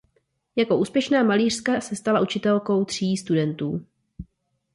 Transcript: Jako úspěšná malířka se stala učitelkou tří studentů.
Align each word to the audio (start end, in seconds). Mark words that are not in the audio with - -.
Jako 0.55 0.77
úspěšná 0.77 1.23
malířka 1.23 1.81
se 1.81 1.95
stala 1.95 2.21
učitelkou 2.21 2.85
tří 2.85 3.17
studentů. 3.17 3.85